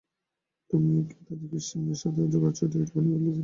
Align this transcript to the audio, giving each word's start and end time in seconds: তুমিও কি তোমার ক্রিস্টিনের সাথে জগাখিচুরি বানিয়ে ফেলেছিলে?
তুমিও 0.69 1.01
কি 1.07 1.17
তোমার 1.19 1.47
ক্রিস্টিনের 1.51 1.97
সাথে 2.01 2.21
জগাখিচুরি 2.33 2.85
বানিয়ে 2.85 3.17
ফেলেছিলে? 3.17 3.39